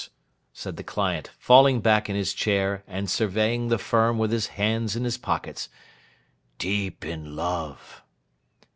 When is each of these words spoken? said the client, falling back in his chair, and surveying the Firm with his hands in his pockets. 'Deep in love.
said 0.51 0.77
the 0.77 0.83
client, 0.83 1.29
falling 1.37 1.79
back 1.79 2.09
in 2.09 2.15
his 2.15 2.33
chair, 2.33 2.83
and 2.87 3.07
surveying 3.07 3.67
the 3.67 3.77
Firm 3.77 4.17
with 4.17 4.31
his 4.31 4.47
hands 4.57 4.95
in 4.95 5.03
his 5.03 5.15
pockets. 5.19 5.69
'Deep 6.57 7.05
in 7.05 7.35
love. 7.35 8.01